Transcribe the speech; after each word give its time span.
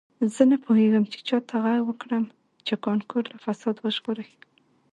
زه 0.33 0.43
نه 0.51 0.57
پوهیږم 0.63 1.03
چې 1.13 1.19
چا 1.27 1.37
ته 1.47 1.55
غږ 1.63 1.81
وکړم 1.85 2.25
چې 2.65 2.73
کانکور 2.85 3.23
له 3.31 3.37
فساد 3.45 3.75
وژغوري 3.79 4.27